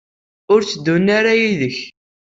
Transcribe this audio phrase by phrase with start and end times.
[0.53, 1.77] Ur tteddun ara yid-k?